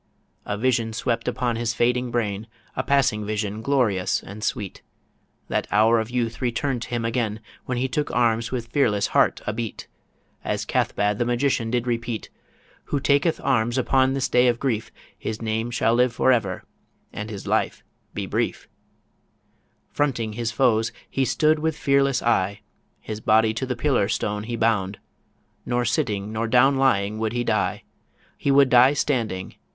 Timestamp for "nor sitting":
25.63-26.31